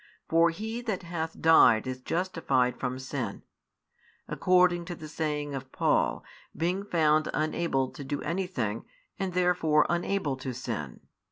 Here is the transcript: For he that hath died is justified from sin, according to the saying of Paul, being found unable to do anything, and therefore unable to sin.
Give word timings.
For 0.27 0.49
he 0.49 0.81
that 0.81 1.03
hath 1.03 1.39
died 1.39 1.85
is 1.85 2.01
justified 2.01 2.79
from 2.79 2.97
sin, 2.97 3.43
according 4.27 4.83
to 4.85 4.95
the 4.95 5.07
saying 5.07 5.53
of 5.53 5.71
Paul, 5.71 6.25
being 6.57 6.83
found 6.83 7.29
unable 7.35 7.87
to 7.91 8.03
do 8.03 8.19
anything, 8.23 8.83
and 9.19 9.33
therefore 9.33 9.85
unable 9.91 10.37
to 10.37 10.55
sin. 10.55 11.01